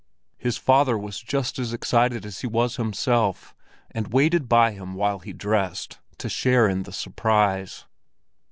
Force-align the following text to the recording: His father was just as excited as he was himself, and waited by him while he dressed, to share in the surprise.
His 0.39 0.57
father 0.57 0.97
was 0.97 1.19
just 1.21 1.59
as 1.59 1.73
excited 1.73 2.25
as 2.25 2.39
he 2.41 2.47
was 2.47 2.77
himself, 2.77 3.53
and 3.91 4.11
waited 4.11 4.49
by 4.49 4.71
him 4.71 4.95
while 4.95 5.19
he 5.19 5.31
dressed, 5.31 5.99
to 6.17 6.27
share 6.27 6.67
in 6.67 6.81
the 6.89 6.91
surprise. 6.91 7.85